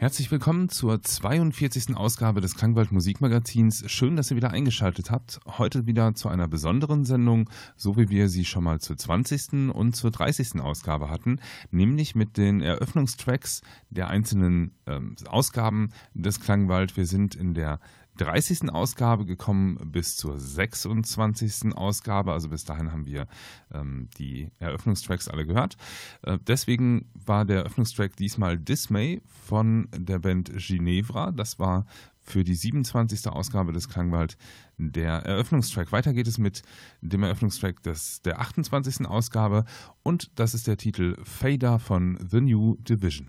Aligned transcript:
Herzlich 0.00 0.30
willkommen 0.30 0.70
zur 0.70 1.02
42. 1.02 1.94
Ausgabe 1.94 2.40
des 2.40 2.56
Klangwald 2.56 2.90
Musikmagazins. 2.90 3.84
Schön, 3.90 4.16
dass 4.16 4.30
ihr 4.30 4.36
wieder 4.38 4.50
eingeschaltet 4.50 5.10
habt. 5.10 5.40
Heute 5.58 5.84
wieder 5.84 6.14
zu 6.14 6.30
einer 6.30 6.48
besonderen 6.48 7.04
Sendung, 7.04 7.50
so 7.76 7.98
wie 7.98 8.08
wir 8.08 8.30
sie 8.30 8.46
schon 8.46 8.64
mal 8.64 8.80
zur 8.80 8.96
20. 8.96 9.74
und 9.74 9.94
zur 9.94 10.10
30. 10.10 10.58
Ausgabe 10.62 11.10
hatten, 11.10 11.38
nämlich 11.70 12.14
mit 12.14 12.38
den 12.38 12.62
Eröffnungstracks 12.62 13.60
der 13.90 14.08
einzelnen 14.08 14.72
ähm, 14.86 15.16
Ausgaben 15.28 15.90
des 16.14 16.40
Klangwald. 16.40 16.96
Wir 16.96 17.04
sind 17.04 17.34
in 17.34 17.52
der 17.52 17.78
30. 18.20 18.70
Ausgabe 18.70 19.24
gekommen 19.24 19.78
bis 19.92 20.16
zur 20.16 20.38
26. 20.38 21.74
Ausgabe. 21.74 22.32
Also 22.32 22.50
bis 22.50 22.64
dahin 22.64 22.92
haben 22.92 23.06
wir 23.06 23.26
ähm, 23.72 24.08
die 24.18 24.50
Eröffnungstracks 24.58 25.28
alle 25.28 25.46
gehört. 25.46 25.76
Äh, 26.22 26.38
deswegen 26.46 27.10
war 27.14 27.44
der 27.46 27.60
Eröffnungstrack 27.60 28.16
diesmal 28.16 28.58
Dismay 28.58 29.22
von 29.46 29.88
der 29.96 30.18
Band 30.18 30.52
Ginevra. 30.54 31.32
Das 31.32 31.58
war 31.58 31.86
für 32.22 32.44
die 32.44 32.54
27. 32.54 33.26
Ausgabe 33.28 33.72
des 33.72 33.88
Klangwald 33.88 34.36
der 34.76 35.14
Eröffnungstrack. 35.24 35.90
Weiter 35.90 36.12
geht 36.12 36.28
es 36.28 36.36
mit 36.36 36.62
dem 37.00 37.22
Eröffnungstrack 37.22 37.82
des, 37.82 38.20
der 38.22 38.40
28. 38.40 39.06
Ausgabe 39.06 39.64
und 40.02 40.30
das 40.38 40.54
ist 40.54 40.66
der 40.66 40.76
Titel 40.76 41.16
Fader 41.24 41.78
von 41.78 42.18
The 42.30 42.40
New 42.42 42.76
Division. 42.76 43.26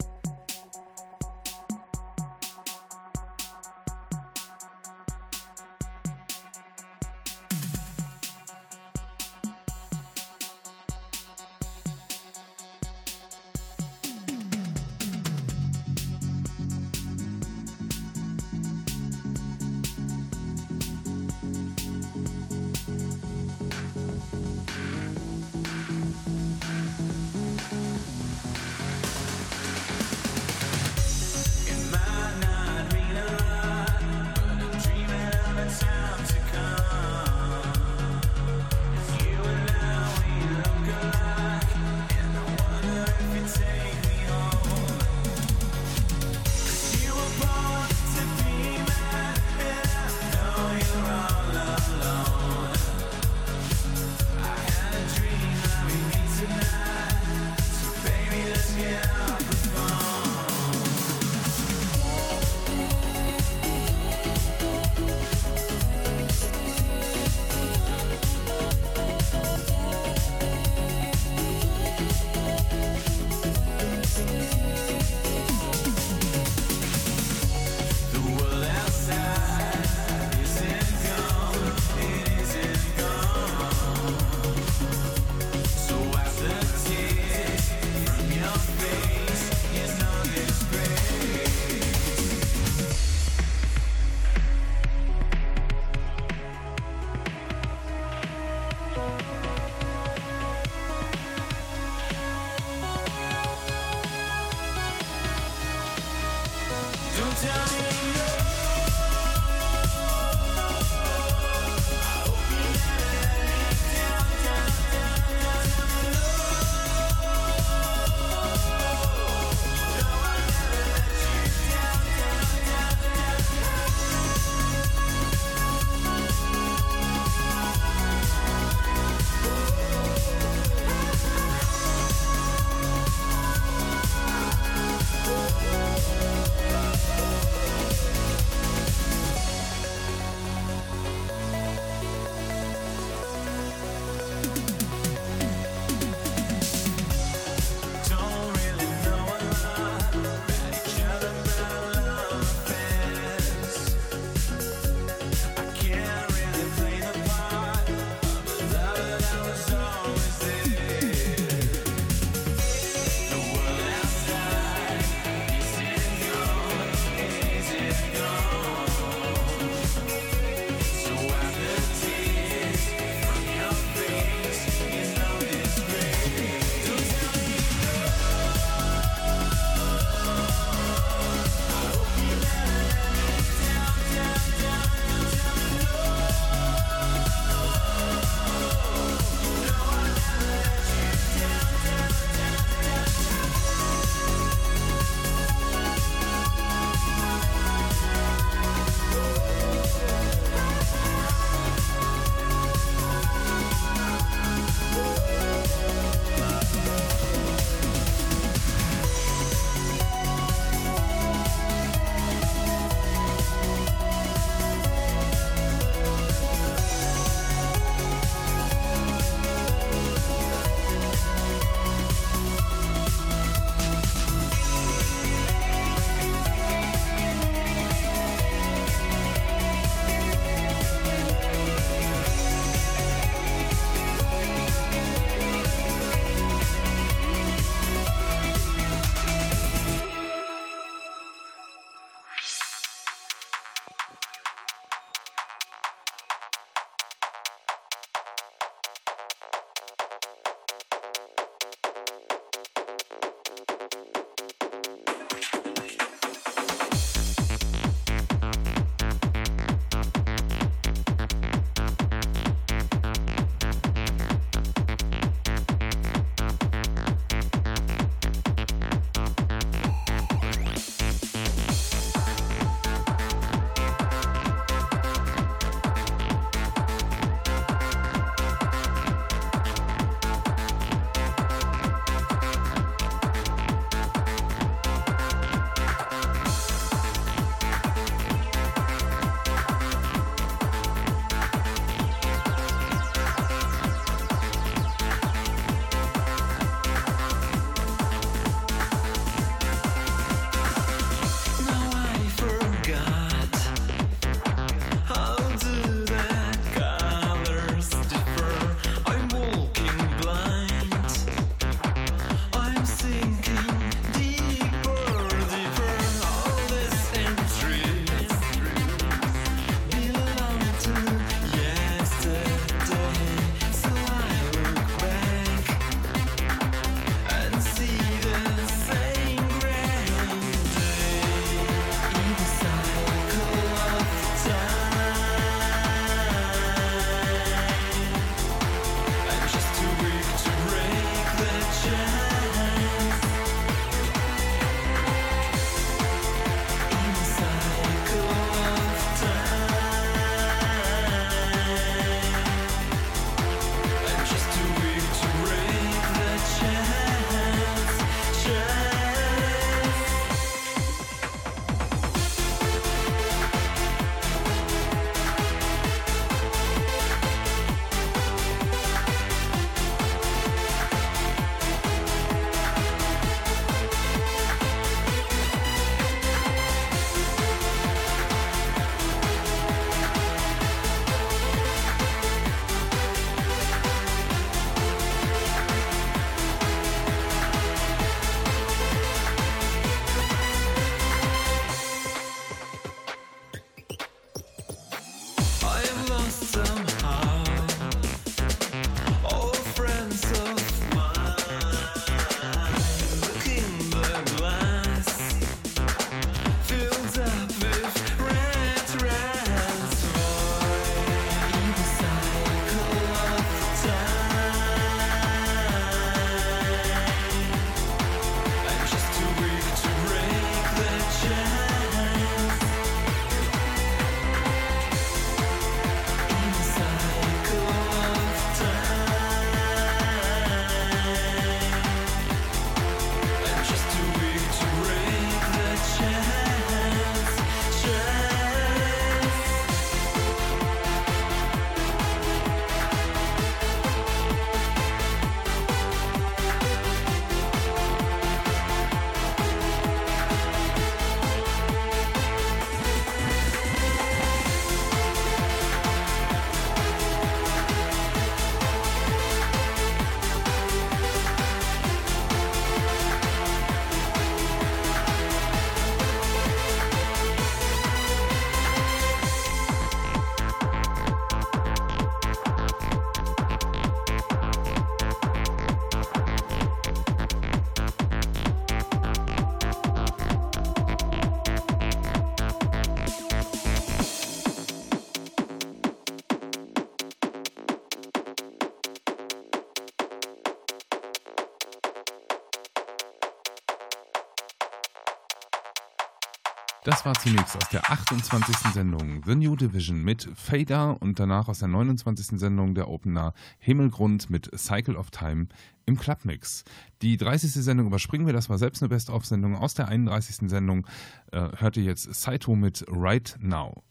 Das 496.91 497.05
war 497.05 497.13
zunächst 497.13 497.55
aus 497.55 497.69
der 497.69 497.89
28. 497.89 498.73
Sendung 498.73 499.23
The 499.25 499.33
New 499.33 499.55
Division 499.55 500.03
mit 500.03 500.27
Fader 500.35 501.01
und 501.01 501.19
danach 501.19 501.47
aus 501.47 501.59
der 501.59 501.69
29. 501.69 502.37
Sendung 502.37 502.75
der 502.75 502.89
Opener 502.89 503.33
Himmelgrund 503.59 504.29
mit 504.29 504.51
Cycle 504.59 504.97
of 504.97 505.09
Time 505.09 505.47
im 505.85 505.97
Clubmix. 505.97 506.65
Die 507.01 507.15
30. 507.15 507.53
Sendung 507.53 507.87
überspringen 507.87 508.25
wir, 508.25 508.33
das 508.33 508.49
war 508.49 508.57
selbst 508.57 508.83
eine 508.83 508.89
Best-of-Sendung. 508.89 509.55
Aus 509.55 509.73
der 509.73 509.87
31. 509.87 510.49
Sendung 510.49 510.85
äh, 511.31 511.47
hört 511.55 511.77
ihr 511.77 511.83
jetzt 511.83 512.13
Saito 512.13 512.57
mit 512.57 512.83
Right 512.89 513.37
Now. 513.39 513.81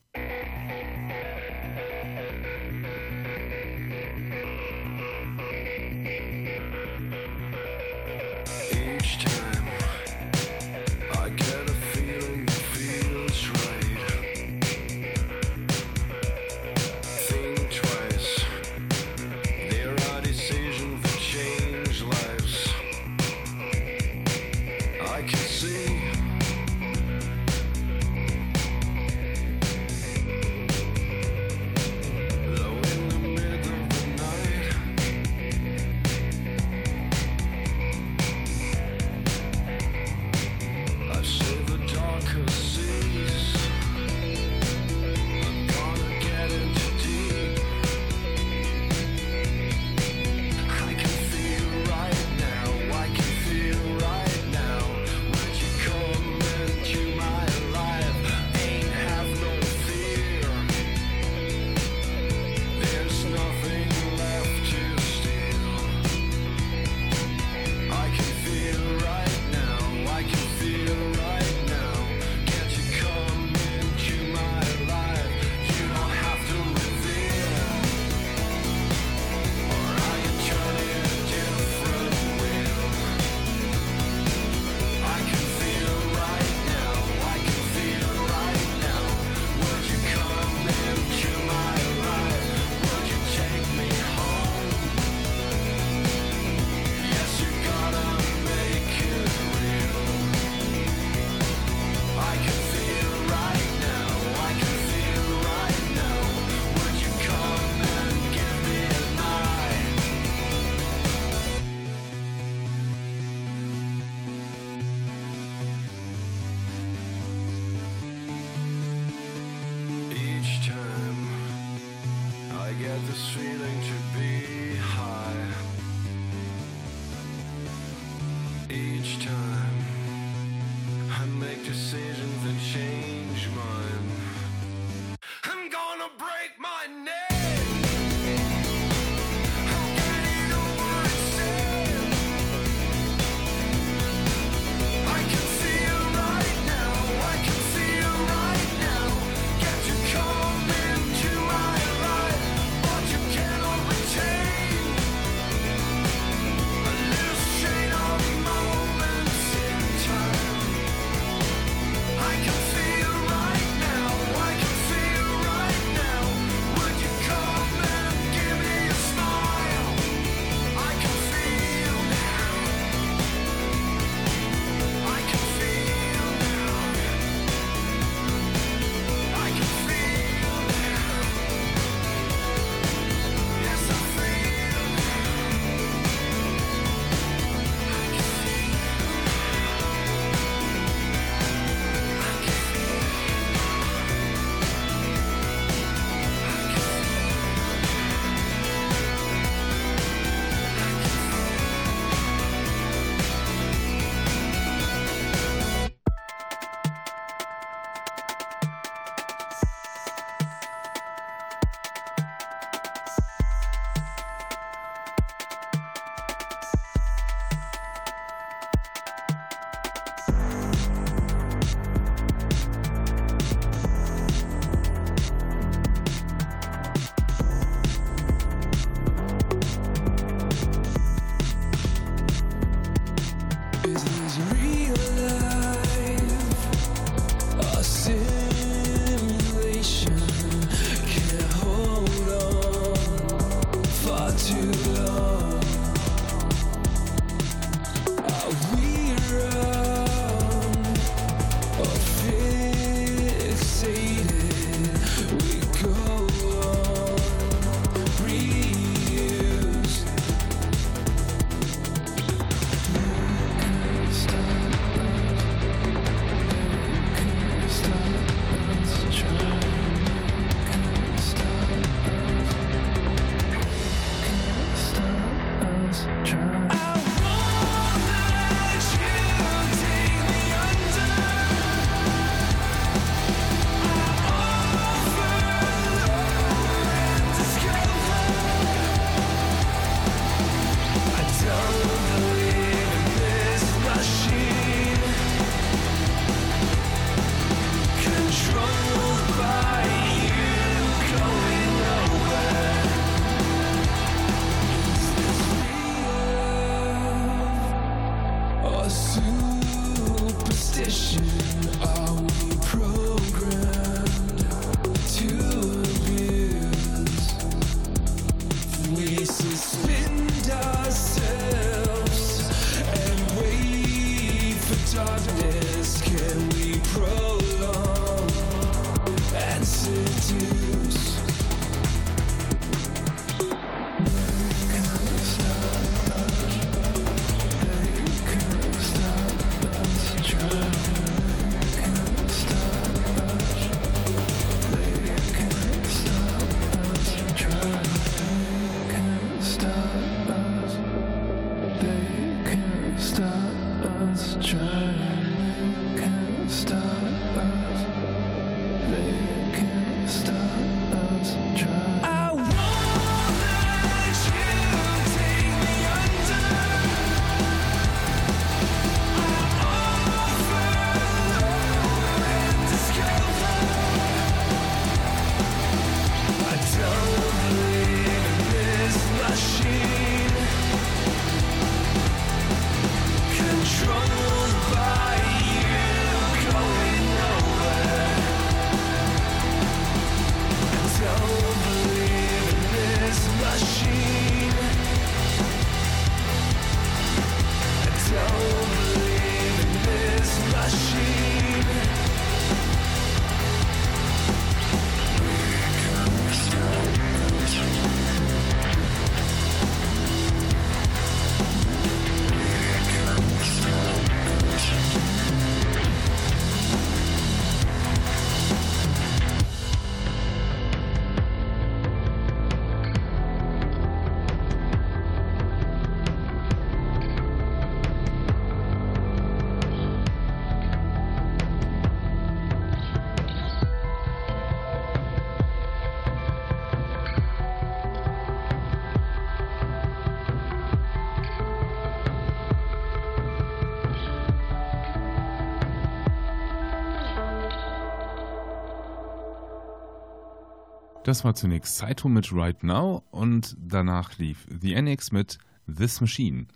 Das 451.11 451.25
war 451.25 451.35
zunächst 451.35 451.77
Saito 451.77 452.09
mit 452.09 452.33
Right 452.33 452.63
Now 452.63 453.03
und 453.11 453.57
danach 453.59 454.17
lief 454.19 454.47
The 454.49 454.81
NX 454.81 455.11
mit 455.11 455.39
This 455.67 456.01
Machine. 456.01 456.47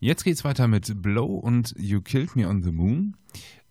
Jetzt 0.00 0.24
geht's 0.24 0.42
weiter 0.42 0.66
mit 0.66 1.00
Blow 1.00 1.36
und 1.36 1.76
You 1.78 2.00
Killed 2.00 2.34
Me 2.34 2.48
on 2.48 2.64
the 2.64 2.72
Moon. 2.72 3.16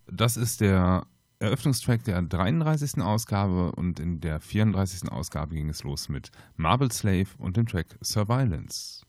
Das 0.06 0.38
ist 0.38 0.62
der 0.62 1.06
Eröffnungstrack 1.40 2.04
der 2.04 2.22
33. 2.22 3.02
Ausgabe 3.02 3.72
und 3.72 4.00
in 4.00 4.22
der 4.22 4.40
34. 4.40 5.12
Ausgabe 5.12 5.56
ging 5.56 5.68
es 5.68 5.84
los 5.84 6.08
mit 6.08 6.30
Marble 6.56 6.90
Slave 6.90 7.28
und 7.36 7.58
dem 7.58 7.66
Track 7.66 7.98
Surveillance. 8.00 9.04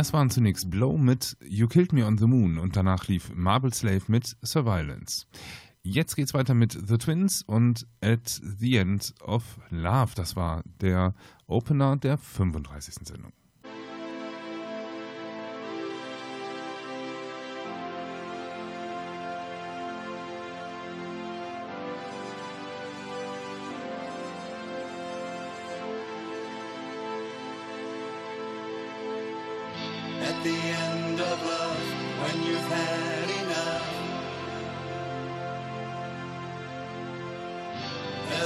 Das 0.00 0.14
waren 0.14 0.30
zunächst 0.30 0.70
Blow 0.70 0.96
mit 0.96 1.36
You 1.46 1.68
Killed 1.68 1.92
Me 1.92 2.06
on 2.06 2.16
the 2.16 2.24
Moon 2.24 2.56
und 2.56 2.74
danach 2.74 3.06
lief 3.06 3.30
Marble 3.34 3.74
Slave 3.74 4.00
mit 4.06 4.34
Surveillance. 4.42 5.26
Jetzt 5.82 6.16
geht's 6.16 6.32
weiter 6.32 6.54
mit 6.54 6.72
The 6.72 6.96
Twins 6.96 7.42
und 7.42 7.86
At 8.00 8.40
the 8.58 8.78
End 8.78 9.12
of 9.20 9.60
Love. 9.68 10.12
Das 10.14 10.36
war 10.36 10.62
der 10.80 11.14
Opener 11.46 11.98
der 11.98 12.16
35. 12.16 12.94
Sendung. 13.06 13.34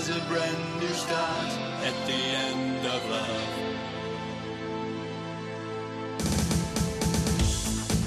as 0.05 0.11
a 0.11 0.21
brand 0.29 0.81
new 0.81 0.89
start 0.89 1.51
at 1.83 1.95
the 2.07 2.13
end 2.13 2.87
of 2.87 3.11
love. 3.11 3.49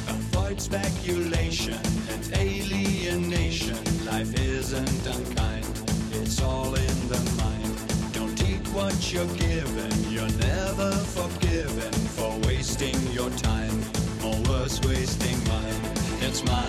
Avoid 0.07 0.61
speculation 0.61 1.79
and 2.11 2.33
alienation. 2.37 3.77
Life 4.05 4.39
isn't 4.39 5.07
unkind, 5.07 5.65
it's 6.11 6.39
all 6.41 6.75
in 6.75 6.97
the 7.07 7.21
mind. 7.41 8.13
Don't 8.13 8.39
eat 8.43 8.67
what 8.77 9.11
you're 9.11 9.33
given, 9.37 9.91
you're 10.11 10.35
never 10.51 10.91
forgiven 10.91 11.93
for 12.15 12.37
wasting 12.47 12.99
your 13.11 13.31
time 13.31 13.81
or 14.23 14.35
worse, 14.51 14.79
wasting 14.81 15.39
mine. 15.47 15.81
It's 16.21 16.43
my 16.43 16.67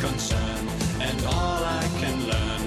concern 0.00 0.68
and 1.00 1.24
all 1.26 1.64
I 1.64 1.86
can 2.00 2.28
learn. 2.28 2.59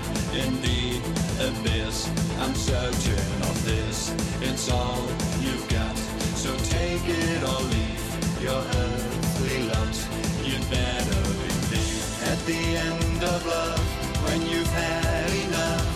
I'm 2.44 2.56
searching 2.56 3.42
of 3.50 3.66
this, 3.66 4.14
it's 4.42 4.70
all 4.70 5.08
you've 5.40 5.66
got. 5.70 5.98
So 6.36 6.54
take 6.76 7.08
it 7.08 7.42
or 7.42 7.62
leave 7.72 8.44
your 8.44 8.60
earthly 8.60 9.64
lot. 9.72 9.96
You'd 10.44 10.70
better 10.70 11.22
believe 11.40 12.04
at 12.32 12.40
the 12.46 12.62
end 12.90 13.24
of 13.24 13.46
love, 13.46 13.80
when 14.26 14.42
you've 14.42 14.68
had 14.68 15.30
enough. 15.46 15.88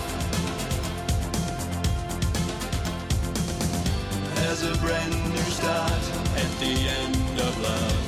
There's 4.35 4.63
a 4.63 4.77
brand 4.79 5.33
new 5.33 5.49
start 5.51 6.03
at 6.43 6.51
the 6.63 6.73
end 7.01 7.39
of 7.41 7.61
love. 7.61 7.99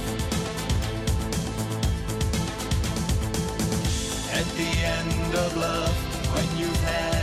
At 4.32 4.48
the 4.56 4.72
end 4.96 5.36
of 5.36 5.58
love, 5.58 5.96
when 6.34 6.58
you've 6.58 6.84
had 6.86 7.19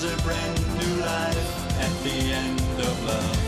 There's 0.00 0.14
a 0.14 0.22
brand 0.22 0.58
new 0.78 0.94
life 1.02 1.80
at 1.80 1.90
the 2.04 2.32
end 2.32 2.60
of 2.78 3.04
love. 3.04 3.38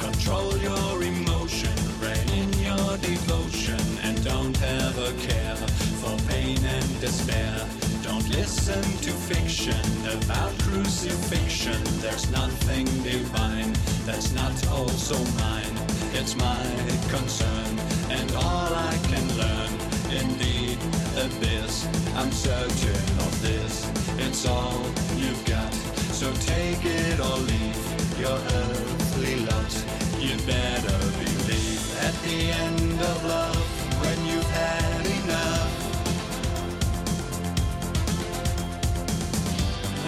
Control 0.00 0.56
your 0.56 1.02
emotion, 1.04 1.70
rein 2.00 2.28
in 2.30 2.52
your 2.54 2.96
devotion, 2.96 3.78
and 4.02 4.24
don't 4.24 4.56
have 4.56 4.98
a 4.98 5.12
care 5.28 5.54
for 6.02 6.16
pain 6.28 6.58
and 6.64 7.00
despair. 7.00 7.68
Don't 8.02 8.28
listen 8.30 8.82
to 8.82 9.12
fiction 9.12 9.86
about 10.18 10.58
crucifixion. 10.58 11.80
There's 12.00 12.28
nothing 12.32 12.86
divine 13.04 13.72
that's 14.04 14.32
not 14.32 14.66
also 14.70 15.14
mine. 15.38 15.76
It's 16.14 16.34
my 16.34 16.66
concern 17.06 17.78
and 18.10 18.34
all 18.34 18.74
I 18.74 18.98
can 19.04 19.36
learn 19.38 19.70
indeed 20.10 20.95
abyss. 21.16 21.86
I'm 22.14 22.30
searching 22.30 23.06
on 23.24 23.32
this. 23.40 23.90
It's 24.18 24.46
all 24.46 24.84
you've 25.16 25.44
got. 25.46 25.72
So 26.12 26.32
take 26.32 26.84
it 26.84 27.18
or 27.20 27.36
leave 27.38 28.20
your 28.20 28.38
earthly 28.60 29.36
lot. 29.48 29.72
You'd 30.18 30.44
better 30.46 30.98
believe 31.22 31.82
at 32.00 32.14
the 32.22 32.50
end 32.64 33.00
of 33.00 33.24
love 33.24 33.66
when 34.02 34.18
you've 34.26 34.50
had 34.50 35.06
enough. 35.20 35.72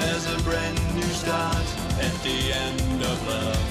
There's 0.00 0.26
a 0.26 0.42
brand 0.42 0.78
new 0.94 1.10
start 1.22 1.68
at 2.00 2.14
the 2.22 2.52
end 2.52 3.02
of 3.02 3.28
love. 3.28 3.64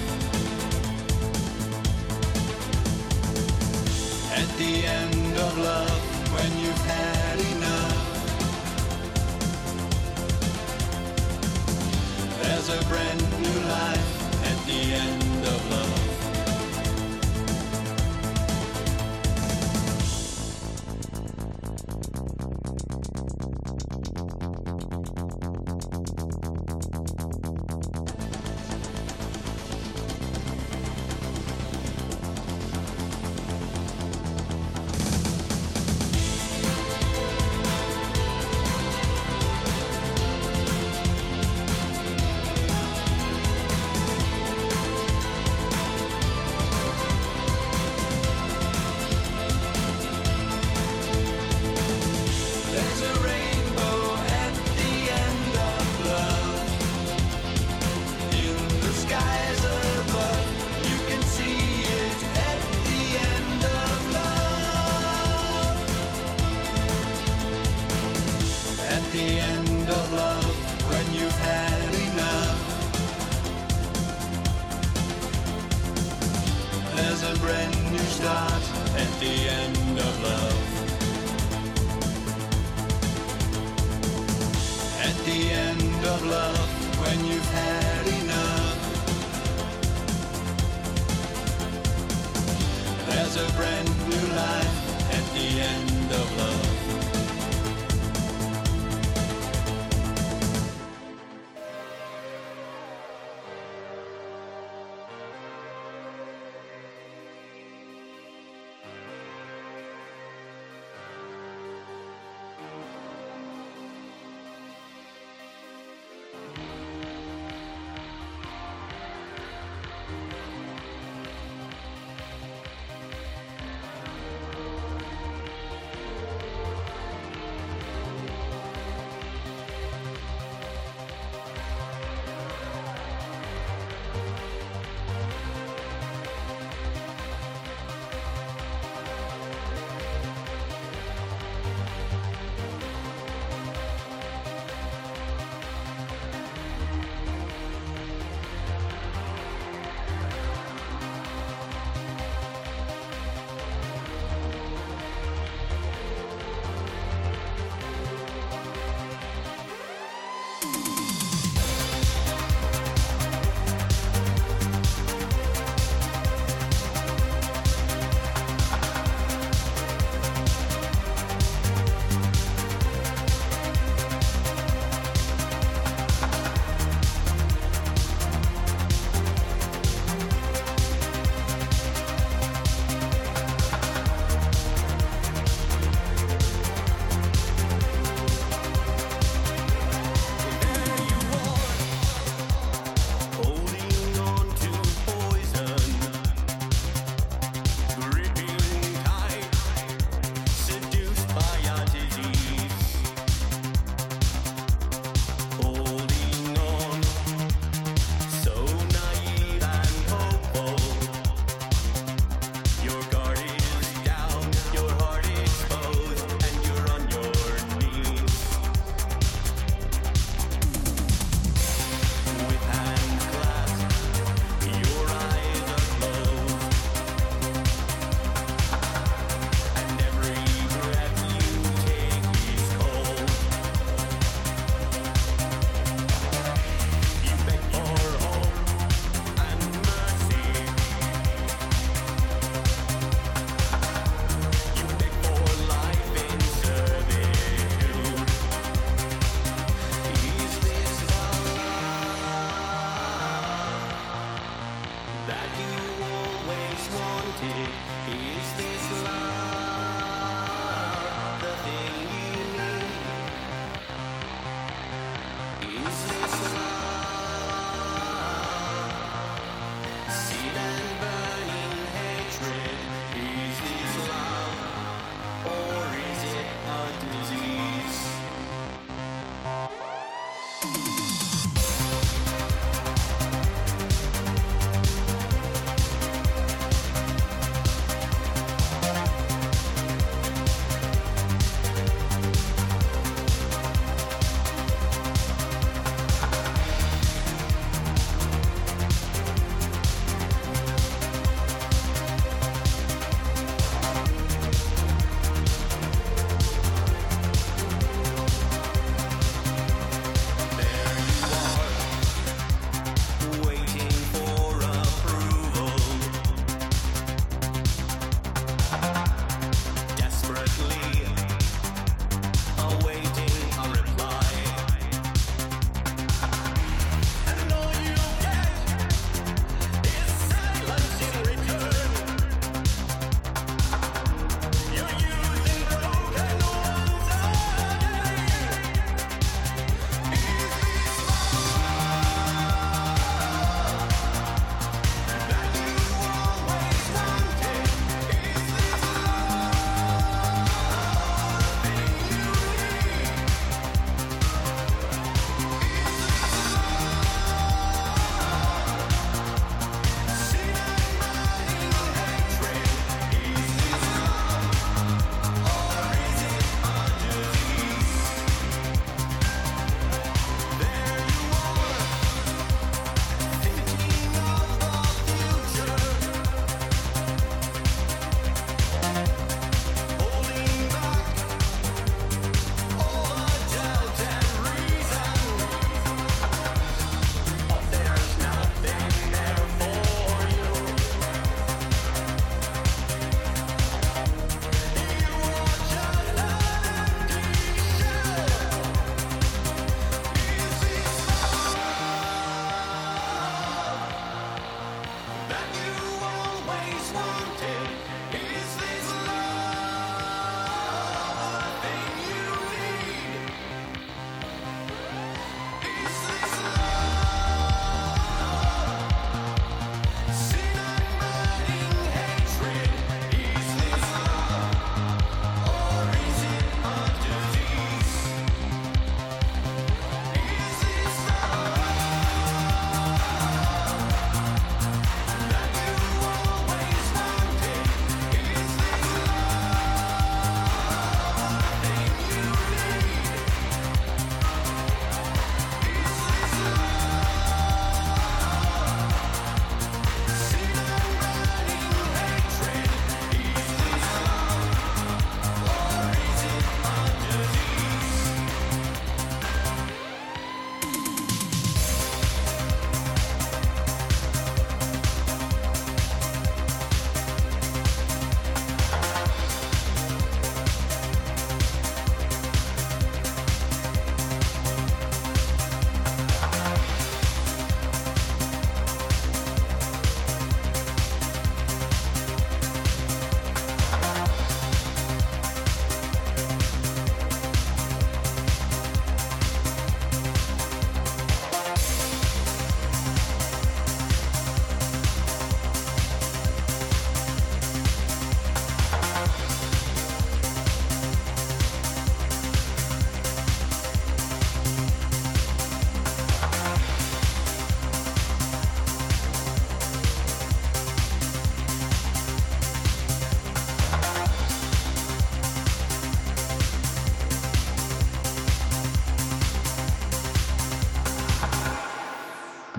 At 4.34 4.50
the 4.58 4.86
end 4.86 5.38
of 5.38 5.58
love 5.60 6.18
when 6.34 6.52
you 6.60 6.72
a 12.70 12.84
brand 12.90 13.22
new 13.42 13.60
life 13.62 14.44
at 14.46 14.66
the 14.66 14.94
end. 14.94 15.27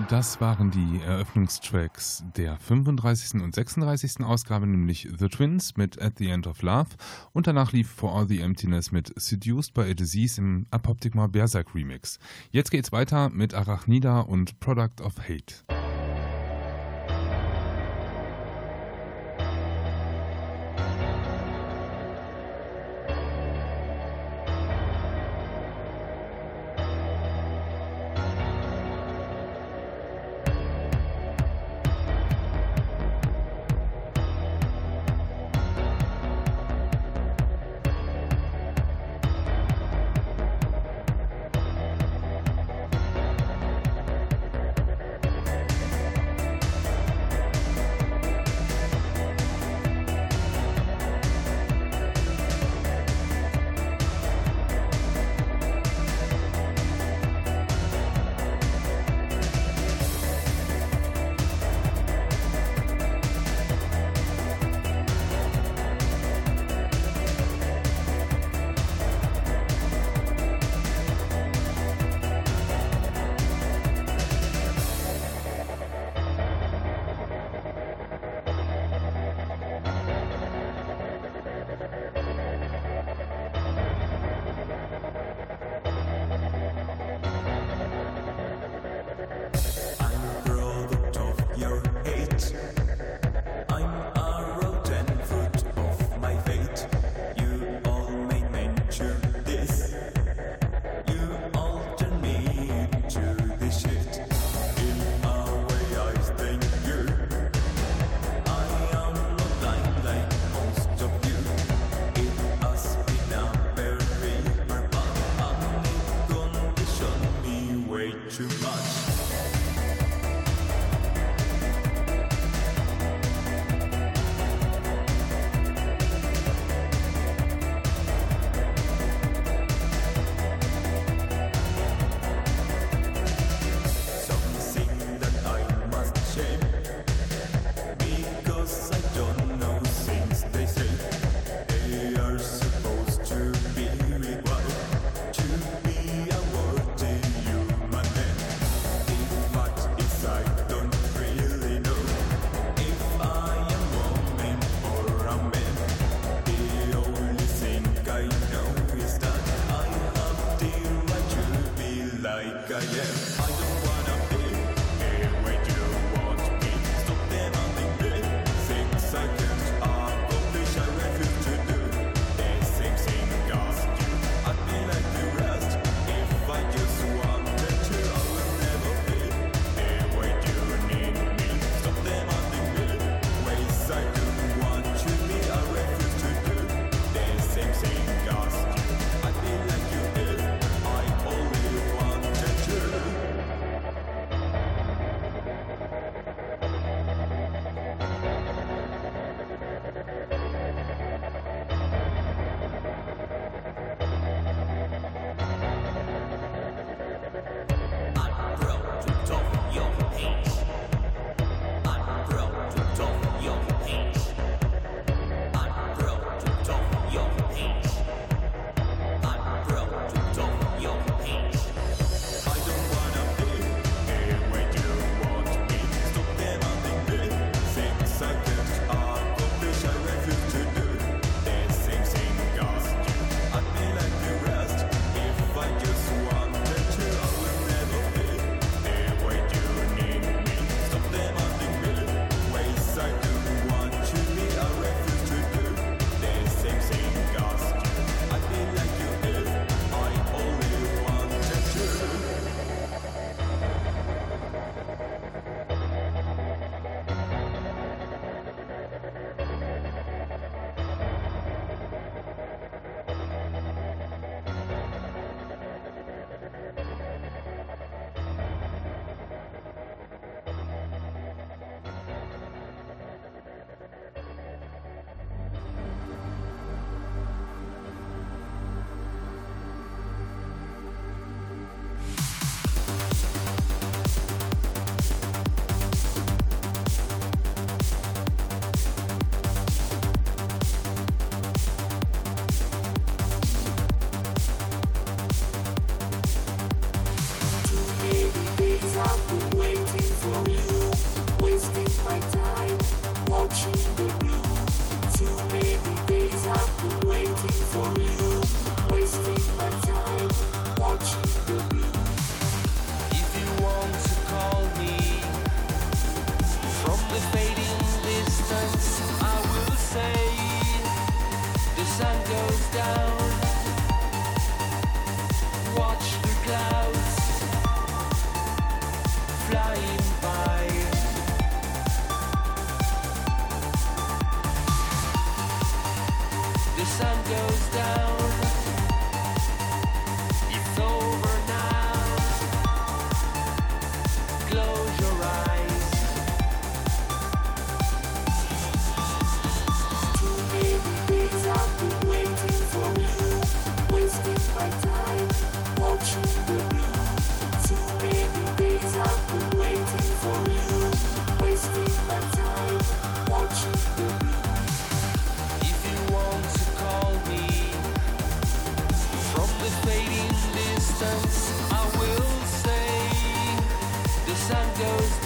Das 0.09 0.41
waren 0.41 0.71
die 0.71 1.01
Eröffnungstracks 1.05 2.23
der 2.35 2.57
35. 2.57 3.43
und 3.43 3.53
36. 3.53 4.25
Ausgabe, 4.25 4.65
nämlich 4.65 5.07
The 5.19 5.27
Twins 5.27 5.77
mit 5.77 6.01
At 6.01 6.17
the 6.17 6.29
End 6.29 6.47
of 6.47 6.63
Love 6.63 6.87
und 7.31 7.45
danach 7.45 7.73
lief 7.73 7.91
For 7.91 8.17
All 8.17 8.27
the 8.27 8.39
Emptiness 8.39 8.91
mit 8.91 9.13
Seduced 9.15 9.75
by 9.75 9.81
a 9.81 9.93
Disease 9.93 10.41
im 10.41 10.65
Apoptigma 10.71 11.27
Berserk 11.27 11.75
Remix. 11.75 12.17
Jetzt 12.49 12.71
geht's 12.71 12.91
weiter 12.91 13.29
mit 13.29 13.53
Arachnida 13.53 14.21
und 14.21 14.59
Product 14.59 14.99
of 15.03 15.19
Hate. 15.19 15.78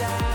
You 0.04 0.33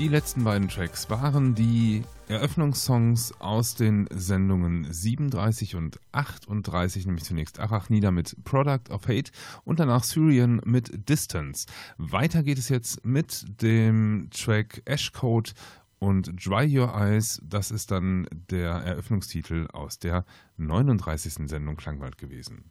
Die 0.00 0.08
letzten 0.08 0.44
beiden 0.44 0.66
Tracks 0.66 1.10
waren 1.10 1.54
die 1.54 2.04
Eröffnungssongs 2.26 3.38
aus 3.38 3.74
den 3.74 4.08
Sendungen 4.10 4.90
37 4.90 5.76
und 5.76 6.00
38, 6.12 7.04
nämlich 7.04 7.24
zunächst 7.24 7.60
Arachnida 7.60 8.10
mit 8.10 8.34
Product 8.42 8.88
of 8.88 9.06
Hate 9.08 9.30
und 9.64 9.78
danach 9.78 10.02
Syrian 10.02 10.62
mit 10.64 11.06
Distance. 11.06 11.66
Weiter 11.98 12.42
geht 12.42 12.56
es 12.56 12.70
jetzt 12.70 13.04
mit 13.04 13.60
dem 13.60 14.28
Track 14.30 14.80
Ashcode 14.86 15.52
und 15.98 16.32
Dry 16.46 16.78
Your 16.78 16.94
Eyes, 16.94 17.38
das 17.44 17.70
ist 17.70 17.90
dann 17.90 18.26
der 18.32 18.70
Eröffnungstitel 18.70 19.66
aus 19.70 19.98
der 19.98 20.24
39. 20.56 21.46
Sendung 21.46 21.76
Klangwald 21.76 22.16
gewesen. 22.16 22.70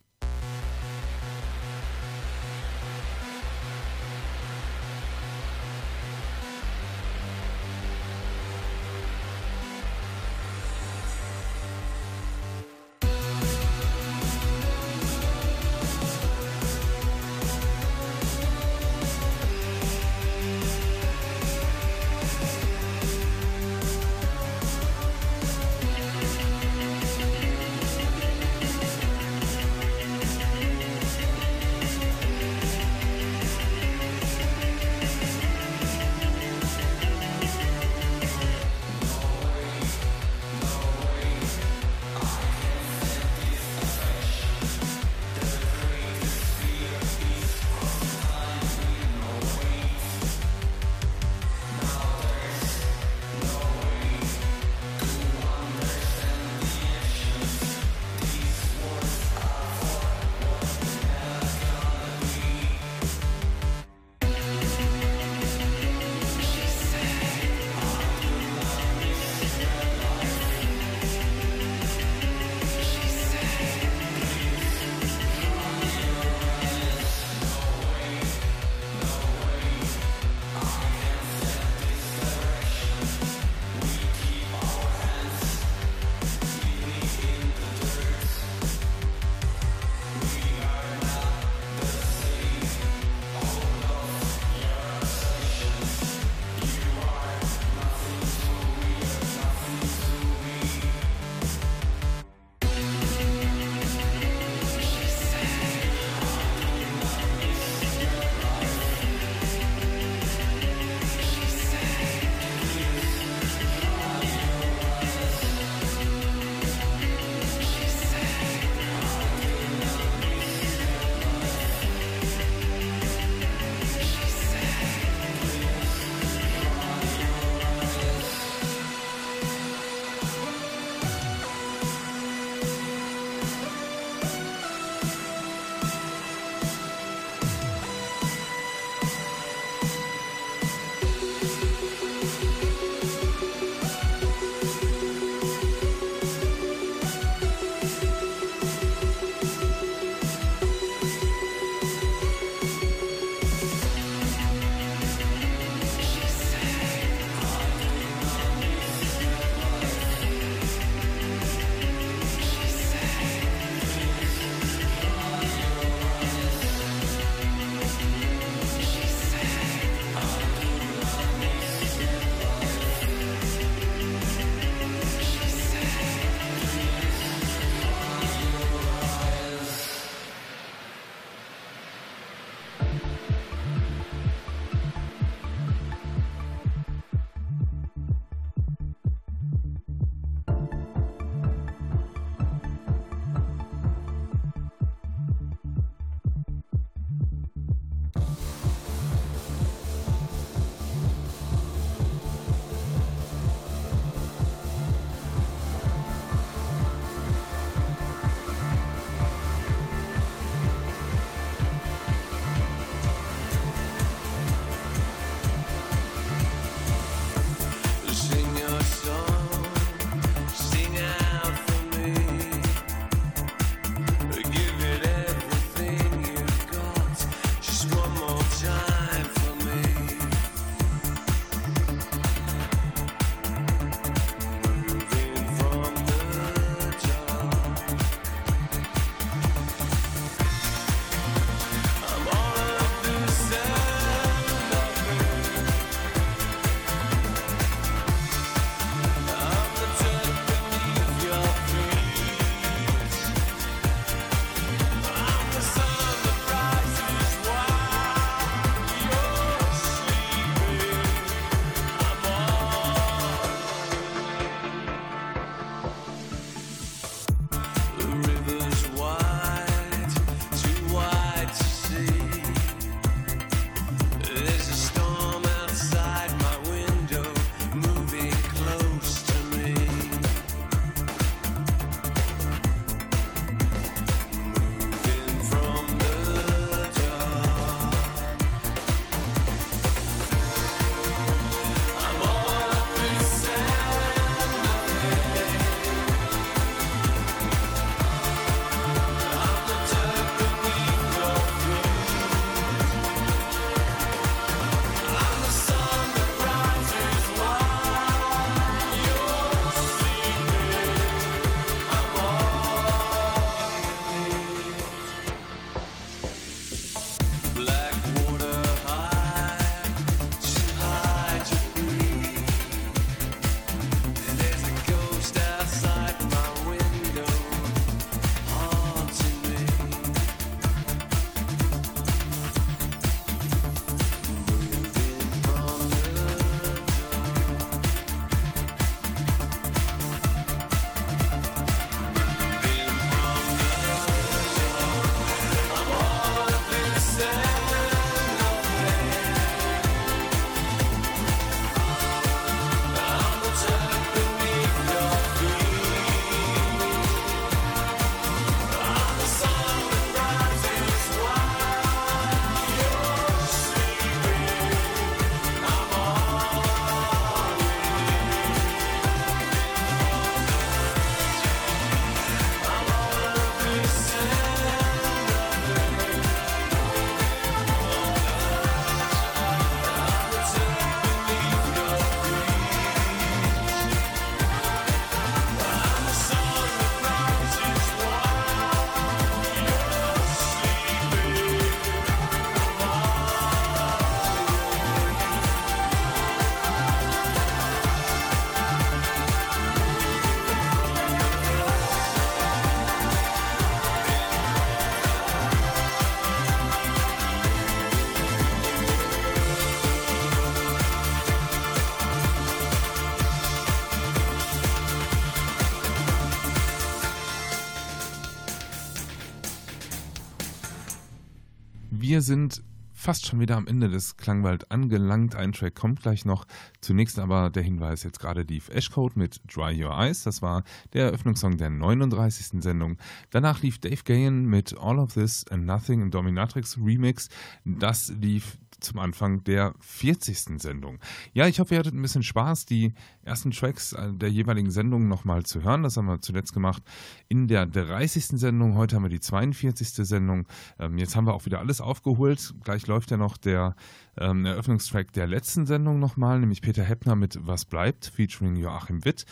Wir 422.20 422.24
sind 422.24 422.62
fast 422.92 423.26
schon 423.26 423.40
wieder 423.40 423.56
am 423.56 423.66
Ende 423.66 423.88
des 423.88 424.18
Klangwald 424.18 424.72
angelangt. 424.72 425.38
Ein 425.38 425.54
Track 425.54 425.74
kommt 425.74 426.02
gleich 426.02 426.26
noch. 426.26 426.44
Zunächst 426.82 427.18
aber 427.18 427.50
der 427.50 427.64
Hinweis 427.64 428.04
jetzt 428.04 428.20
gerade 428.20 428.42
Lief 428.42 428.68
Ashcode 428.68 429.16
mit 429.16 429.40
Dry 429.48 429.82
Your 429.82 429.98
Eyes. 429.98 430.24
Das 430.24 430.42
war 430.42 430.66
der 430.92 431.06
Eröffnungssong 431.06 431.56
der 431.56 431.70
39. 431.70 432.62
Sendung. 432.62 432.98
Danach 433.30 433.62
lief 433.62 433.80
Dave 433.80 434.04
Gahan 434.04 434.48
mit 434.48 434.78
All 434.78 435.00
of 435.00 435.14
This 435.14 435.48
and 435.48 435.66
Nothing 435.66 436.02
im 436.02 436.12
Dominatrix 436.12 436.78
Remix. 436.78 437.30
Das 437.64 438.10
lief 438.10 438.58
zum 438.80 439.00
Anfang 439.00 439.44
der 439.44 439.74
40. 439.80 440.62
Sendung. 440.62 441.00
Ja, 441.34 441.48
ich 441.48 441.60
hoffe, 441.60 441.74
ihr 441.74 441.80
hattet 441.80 441.94
ein 441.94 442.02
bisschen 442.02 442.24
Spaß, 442.24 442.66
die 442.66 442.94
ersten 443.24 443.52
Tracks 443.52 443.94
äh, 443.94 444.14
der 444.14 444.30
jeweiligen 444.30 444.72
Sendung 444.72 445.08
nochmal 445.08 445.44
zu 445.44 445.64
hören. 445.64 445.84
Das 445.84 445.98
haben 445.98 446.08
wir 446.08 446.22
zuletzt 446.22 446.54
gemacht 446.54 446.84
in 447.28 447.48
der 447.48 447.66
30. 447.66 448.40
Sendung. 448.40 448.76
Heute 448.76 448.96
haben 448.96 449.04
wir 449.04 449.10
die 449.10 449.20
42. 449.20 450.08
Sendung. 450.08 450.48
Ähm, 450.80 450.98
jetzt 450.98 451.16
haben 451.16 451.26
wir 451.26 451.34
auch 451.34 451.46
wieder 451.46 451.60
alles 451.60 451.82
aufgeholt. 451.82 452.54
Gleich 452.64 452.88
läuft 452.88 453.12
ja 453.12 453.18
noch 453.18 453.38
der 453.38 453.76
ähm, 454.18 454.46
Eröffnungstrack 454.46 455.14
der 455.14 455.28
letzten 455.28 455.66
Sendung 455.66 456.00
nochmal, 456.00 456.40
nämlich 456.40 456.62
Peter 456.62 456.84
Heppner 456.84 457.16
mit 457.16 457.40
Was 457.46 457.66
bleibt, 457.66 458.06
featuring 458.06 458.56
Joachim 458.56 459.06
Witt. 459.06 459.26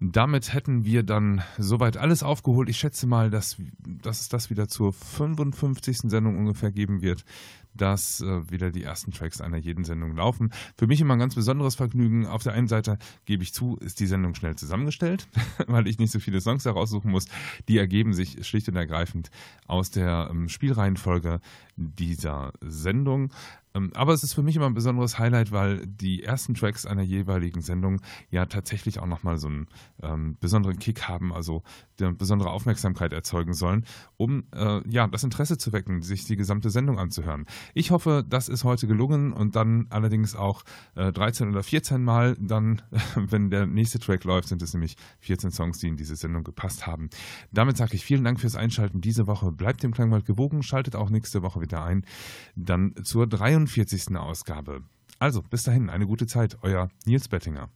Damit 0.00 0.52
hätten 0.52 0.84
wir 0.84 1.02
dann 1.02 1.42
soweit 1.58 1.96
alles 1.96 2.22
aufgeholt. 2.22 2.68
Ich 2.68 2.78
schätze 2.78 3.08
mal, 3.08 3.30
dass, 3.30 3.56
dass 3.80 4.20
es 4.20 4.28
das 4.28 4.48
wieder 4.48 4.68
zur 4.68 4.92
55. 4.92 6.02
Sendung 6.04 6.38
ungefähr 6.38 6.70
geben 6.70 7.02
wird 7.02 7.24
dass 7.80 8.20
äh, 8.20 8.50
wieder 8.50 8.70
die 8.70 8.82
ersten 8.82 9.12
Tracks 9.12 9.40
einer 9.40 9.56
jeden 9.56 9.84
Sendung 9.84 10.14
laufen. 10.16 10.50
Für 10.76 10.86
mich 10.86 11.00
immer 11.00 11.14
ein 11.14 11.18
ganz 11.18 11.34
besonderes 11.34 11.74
Vergnügen. 11.74 12.26
Auf 12.26 12.42
der 12.42 12.52
einen 12.52 12.68
Seite 12.68 12.98
gebe 13.24 13.42
ich 13.42 13.54
zu, 13.54 13.76
ist 13.78 14.00
die 14.00 14.06
Sendung 14.06 14.34
schnell 14.34 14.56
zusammengestellt, 14.56 15.28
weil 15.66 15.86
ich 15.86 15.98
nicht 15.98 16.12
so 16.12 16.20
viele 16.20 16.40
Songs 16.40 16.64
heraussuchen 16.64 17.10
muss. 17.10 17.26
Die 17.68 17.78
ergeben 17.78 18.12
sich 18.12 18.46
schlicht 18.46 18.68
und 18.68 18.76
ergreifend 18.76 19.30
aus 19.66 19.90
der 19.90 20.28
ähm, 20.30 20.48
Spielreihenfolge 20.48 21.40
dieser 21.76 22.52
Sendung. 22.60 23.32
Ähm, 23.78 23.90
aber 23.94 24.12
es 24.12 24.22
ist 24.22 24.34
für 24.34 24.42
mich 24.42 24.56
immer 24.56 24.66
ein 24.66 24.74
besonderes 24.74 25.18
Highlight, 25.18 25.52
weil 25.52 25.86
die 25.86 26.22
ersten 26.22 26.54
Tracks 26.54 26.86
einer 26.86 27.02
jeweiligen 27.02 27.60
Sendung 27.60 28.00
ja 28.30 28.46
tatsächlich 28.46 28.98
auch 28.98 29.06
nochmal 29.06 29.38
so 29.38 29.48
einen 29.48 29.68
ähm, 30.02 30.36
besonderen 30.40 30.78
Kick 30.78 31.08
haben, 31.08 31.32
also 31.32 31.62
eine 32.00 32.12
besondere 32.12 32.50
Aufmerksamkeit 32.50 33.12
erzeugen 33.12 33.54
sollen, 33.54 33.84
um 34.16 34.44
äh, 34.54 34.80
ja 34.88 35.06
das 35.06 35.24
Interesse 35.24 35.58
zu 35.58 35.72
wecken, 35.72 36.02
sich 36.02 36.24
die 36.24 36.36
gesamte 36.36 36.70
Sendung 36.70 36.98
anzuhören. 36.98 37.46
Ich 37.74 37.90
hoffe, 37.90 38.24
das 38.28 38.48
ist 38.48 38.64
heute 38.64 38.86
gelungen 38.86 39.32
und 39.32 39.56
dann 39.56 39.86
allerdings 39.90 40.36
auch 40.36 40.64
äh, 40.94 41.12
13 41.12 41.48
oder 41.50 41.62
14 41.62 42.02
Mal. 42.02 42.36
Dann, 42.40 42.82
wenn 43.14 43.50
der 43.50 43.66
nächste 43.66 43.98
Track 43.98 44.24
läuft, 44.24 44.48
sind 44.48 44.62
es 44.62 44.74
nämlich 44.74 44.96
14 45.20 45.50
Songs, 45.50 45.78
die 45.78 45.88
in 45.88 45.96
diese 45.96 46.16
Sendung 46.16 46.44
gepasst 46.44 46.86
haben. 46.86 47.10
Damit 47.52 47.76
sage 47.76 47.94
ich 47.94 48.04
vielen 48.04 48.24
Dank 48.24 48.40
fürs 48.40 48.56
Einschalten 48.56 49.00
diese 49.00 49.26
Woche. 49.26 49.52
Bleibt 49.52 49.82
dem 49.82 49.92
Klangwald 49.92 50.24
gewogen, 50.24 50.62
schaltet 50.62 50.96
auch 50.96 51.10
nächste 51.10 51.42
Woche 51.42 51.60
wieder 51.60 51.84
ein. 51.84 52.04
Dann 52.56 52.94
zur 53.02 53.26
43. 53.26 53.67
Ausgabe. 54.22 54.82
Also, 55.18 55.42
bis 55.42 55.64
dahin, 55.64 55.90
eine 55.90 56.06
gute 56.06 56.26
Zeit. 56.26 56.58
Euer 56.62 56.90
Nils 57.04 57.28
Bettinger. 57.28 57.70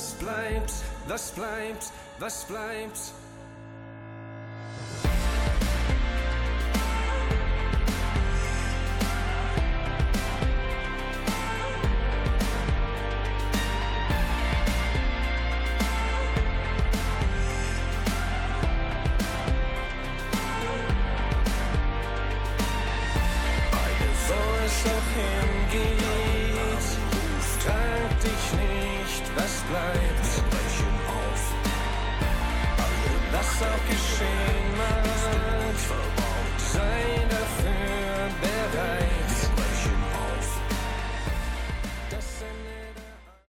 Nicht, 0.00 0.72
was 1.08 1.30
bleibt, 1.32 1.92
was 2.18 2.44
bleibt, 2.44 3.12